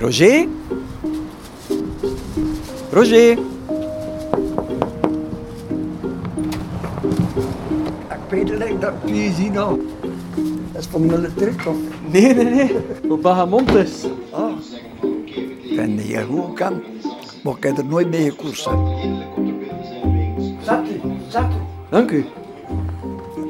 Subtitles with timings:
[0.00, 0.48] Roger?
[2.92, 3.38] Roger?
[8.10, 9.80] Ik weet het niet, dat kun je zien nou.
[10.72, 11.76] Dat is van de militair of?
[12.12, 12.76] Nee, nee, nee.
[13.08, 14.06] Op Bahamontes.
[14.30, 14.50] Ah.
[15.62, 16.82] Ik ben heel goed kan,
[17.42, 18.64] maar ik heb er nooit mee gekoerst.
[18.64, 18.70] hè.
[20.62, 21.60] Zet u, zet u.
[21.90, 22.24] Dank u.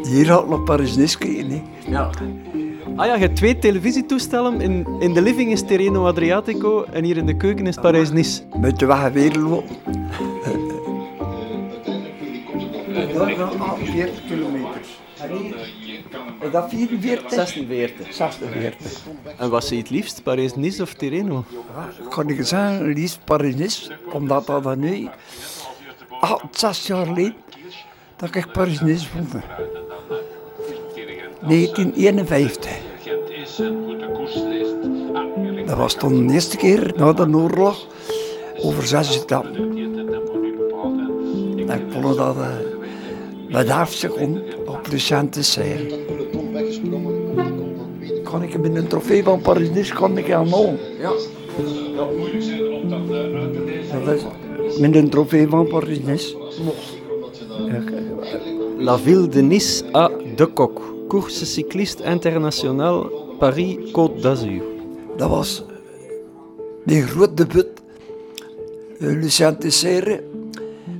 [0.02, 1.62] Hier had nog Paris-Nice gekeken, hè.
[1.90, 2.10] Ja.
[3.00, 4.60] Ah ja, je hebt twee televisietoestellen.
[4.60, 8.42] In, in de living is Terreno Adriatico en hier in de keuken is Parijs-Nice.
[8.60, 9.76] Met je weg weer lopen.
[13.14, 14.80] Dat is 40 kilometer.
[16.40, 17.32] Is dat 44?
[17.32, 18.14] 46.
[18.14, 19.02] 46.
[19.36, 21.44] En wat zie je het liefst, Parijs-Nice of Terreno?
[21.74, 25.08] Ja, kan ik zeggen, liefst Paris-Nice, omdat dat dan nu,
[26.20, 27.34] ah, zes jaar geleden,
[28.16, 29.32] dat ik Paris-Nice vond.
[31.40, 32.89] 1951.
[35.70, 37.86] Dat was toen de eerste keer na de oorlog,
[38.62, 39.54] over zes etappen.
[41.56, 42.48] En ik vond dat uh,
[43.48, 45.90] met half seconde op de centen zijn.
[48.24, 50.78] Kan ik met een trofee van Paris-Nice kan ik aan halen?
[51.00, 51.12] Ja.
[54.04, 56.36] Dat is met een trofee van Paris-Nice.
[57.66, 57.82] Ja,
[58.78, 60.80] La Ville de Nice à De Coq.
[61.08, 64.78] Course cycliste internationale Paris-Côte d'Azur.
[65.20, 65.64] Dat was
[66.84, 67.68] mijn groot debuut.
[68.98, 70.24] Eh, Lucien Tessere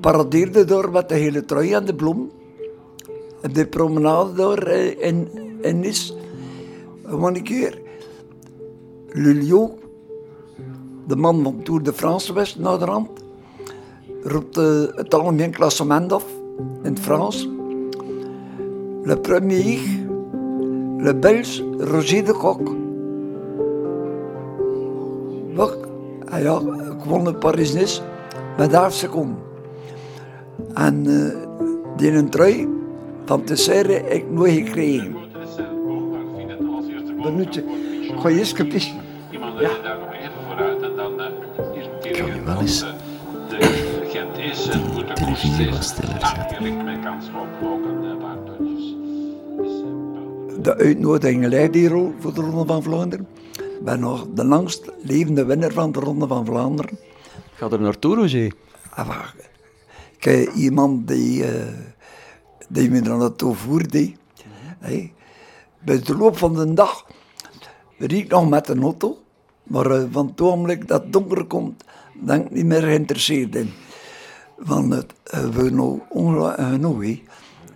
[0.01, 2.31] paradeerde door met de hele trui en de bloem.
[3.53, 5.29] De promenade door eh, in,
[5.61, 6.13] in Nice.
[7.05, 7.81] En een keer,
[9.09, 9.79] Lulio,
[11.07, 13.07] de man van Tour de France was, naar
[14.23, 16.25] roept eh, het algemeen klassement af
[16.83, 17.48] in het Frans.
[19.03, 19.81] Le premier,
[20.98, 22.89] le Belge Roger de Coq.
[25.61, 28.00] Ah ja, ik won in Paris-Nice
[28.56, 29.39] met 11 seconden.
[30.75, 31.36] En eh,
[31.96, 32.68] die een trui
[33.24, 35.17] van Tessere heb ik nooit gekregen.
[37.17, 37.64] Minuutje.
[38.02, 38.95] Ik ga eerst kapissen.
[39.30, 39.70] Ja.
[42.02, 42.85] Ik kan nu wel eens
[44.70, 46.64] die televisie wat stiller zetten.
[50.62, 53.27] De uitnodiging leidt die rol voor de Ronde van Vlaanderen.
[53.80, 56.98] Ik ben nog de langst levende winnaar van de Ronde van Vlaanderen.
[57.55, 58.52] Ga er naartoe, Roger.
[58.91, 59.51] Ah, wacht.
[60.17, 61.73] Ik heb iemand die, eh,
[62.68, 64.13] die me er naartoe voerde.
[64.79, 65.13] Hey.
[65.79, 67.07] Bij de loop van de dag
[67.96, 69.18] ik nog met een auto.
[69.63, 73.70] Maar eh, van het ogenblik dat het donker komt, ben ik niet meer geïnteresseerd in.
[74.57, 77.18] Want het uh, we nou genoeg.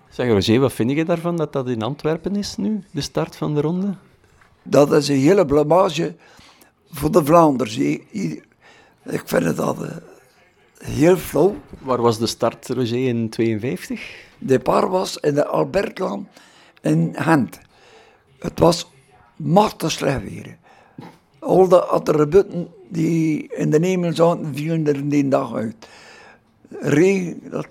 [0.09, 3.54] Zeg Roger, wat vind je daarvan dat dat in Antwerpen is nu, de start van
[3.54, 3.94] de ronde?
[4.64, 6.14] Dat is een hele blamage
[6.91, 7.76] voor de Vlaanders.
[7.76, 9.80] Ik vind het eh,
[10.78, 11.56] heel flauw.
[11.78, 14.26] Waar was de start, Roger, in 52?
[14.38, 16.28] De paar was in de Albertlaan
[16.80, 17.58] in Gent.
[18.38, 18.91] Het was
[19.36, 20.56] machtig slecht weer.
[21.38, 25.88] Al de attributen die in de hemel zaten, vielen er die dag uit.
[26.69, 27.69] Regen, dat,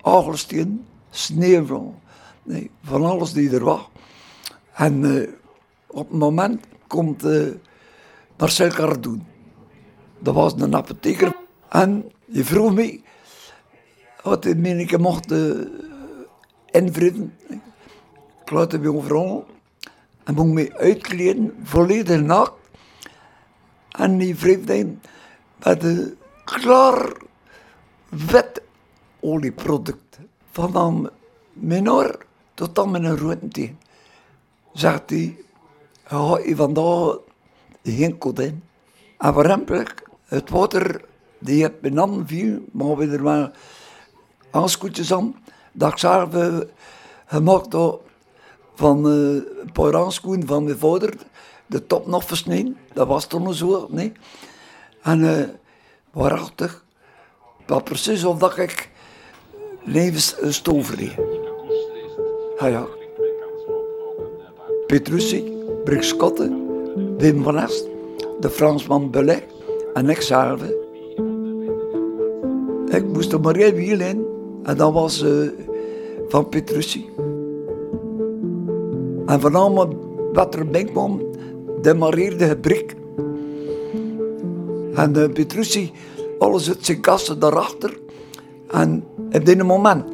[0.00, 1.94] hagelsteen, sneeuw,
[2.42, 3.88] nee, van alles die er was.
[4.72, 5.28] En eh,
[5.92, 7.46] op het moment komt eh,
[8.38, 9.26] Marcel Cardoen.
[10.18, 11.36] Dat was een apotheker.
[11.68, 13.02] En die vroeg mij
[14.22, 15.50] wat ik meen ik mocht eh,
[16.70, 17.34] invreden.
[18.44, 19.46] Ik laat hem overal
[20.24, 22.52] en moest mij uitkleden, volledig naakt.
[23.90, 25.00] En die wreef hem
[25.64, 27.12] met een klaar
[28.08, 28.62] wit
[29.20, 30.18] olieproduct.
[30.50, 31.10] Van aan
[31.52, 32.16] mijn
[32.54, 33.78] tot aan mijn teen.
[34.72, 35.36] Zegt hij,
[36.12, 37.18] ga je vandaag
[37.82, 38.62] geen code in.
[39.18, 41.04] En warempelijk, het water
[41.38, 43.50] die op mijn handen viel, maar we er wel
[44.50, 45.36] aanscootjes aan,
[45.72, 46.58] dat ik zelf eh,
[47.26, 48.00] gemaakt had
[48.74, 49.12] van eh,
[49.62, 50.12] een paar
[50.46, 51.14] van mijn vader,
[51.66, 54.12] de top nog versneden, dat was toen zo, nee.
[55.02, 55.48] En eh
[56.10, 56.84] waarachtig,
[57.84, 58.90] precies of dat ik
[59.84, 61.14] levensstof reed.
[62.58, 62.86] Ja, ja.
[64.86, 66.50] Petrucci, Brix Schotte,
[67.18, 67.88] Wim van Est,
[68.40, 69.42] de Fransman Bellet
[69.94, 70.62] en ikzelf.
[72.86, 74.26] Ik moest er maar één wiel in
[74.62, 75.30] en dat was eh,
[76.28, 77.08] van Petrucci.
[79.26, 79.88] En van allemaal
[80.32, 81.22] wat er bij kwam,
[81.80, 82.94] demareerde gebrek.
[84.94, 85.92] En uh, Petrucci,
[86.38, 87.98] alles uit zijn kasten daarachter.
[88.70, 90.04] En op dit moment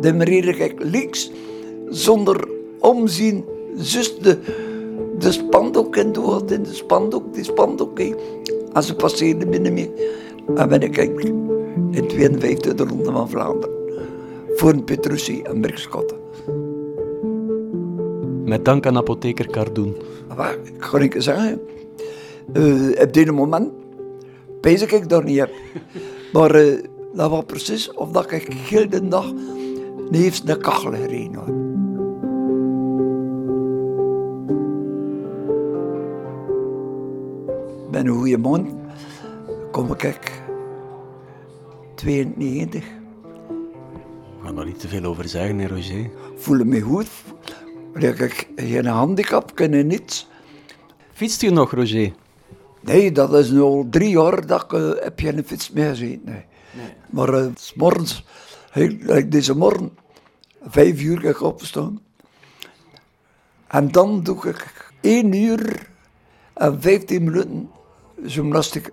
[0.00, 1.30] demareerde ik links,
[1.88, 2.48] zonder
[2.78, 3.44] omzien,
[3.76, 4.18] zus
[5.22, 7.98] de, spandoek in dood, in de spandoek, die spandoek.
[7.98, 8.14] hè.
[8.72, 9.90] En ze passeerden binnen me.
[10.54, 10.96] En ben ik
[11.90, 13.76] in 52 de Ronde van Vlaanderen.
[14.54, 16.16] Voor een Petrucci en Bergschotten.
[18.44, 19.96] Met dank aan apotheker Cardoen.
[20.36, 21.60] Maar ik ga keer zeggen,
[22.52, 23.70] eh, op dit moment
[24.60, 25.48] pees ik dat niet.
[26.32, 26.78] Maar eh,
[27.12, 29.32] dat was precies of dat ik heel de dag
[30.10, 31.91] neefst de kachel gereden had.
[37.92, 38.80] Met een goede man
[39.70, 40.42] kom ik
[41.94, 42.84] 92.
[44.38, 46.10] We gaan daar niet te veel over zeggen, hè, Roger.
[46.36, 47.08] Voelde me goed.
[47.94, 50.28] Ik heb geen handicap, ik ken niets.
[51.12, 52.12] Fietst u nog, Roger?
[52.80, 56.24] Nee, dat is nu al drie jaar dat ik eh, heb geen fiets meer gezeten.
[56.24, 56.44] Nee.
[57.10, 58.24] Maar eh, s morgens,
[58.72, 59.98] like deze morgen,
[60.62, 62.00] vijf uur ga ik opstaan.
[63.66, 65.88] En dan doe ik één uur
[66.54, 67.70] en vijftien minuten
[68.24, 68.90] gymnastiek.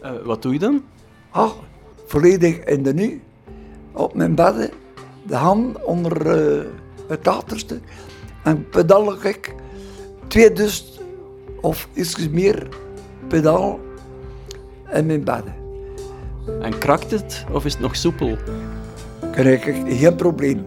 [0.00, 0.82] Eh, wat doe je dan?
[1.30, 1.50] Ah,
[2.06, 3.22] volledig in de nu,
[3.92, 4.70] op mijn bedden,
[5.22, 6.66] de hand onder eh,
[7.08, 7.80] het achterste.
[8.42, 9.54] En pedal ik
[10.26, 11.00] 2000
[11.60, 12.68] of iets meer
[13.28, 13.80] pedaal
[14.92, 15.54] in mijn bedden.
[16.60, 18.36] En krakt het of is het nog soepel?
[19.32, 20.66] krijg ik geen probleem.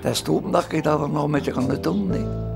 [0.00, 2.06] Dat is het omdat ik dat nog met je kan doen.
[2.06, 2.47] Nee.